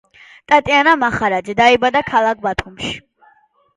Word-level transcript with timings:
ტატიანა 0.53 0.95
მახარაძე 1.03 1.55
დაიბადა 1.61 2.03
ქალაქ 2.11 2.45
ბათუმში. 2.49 2.95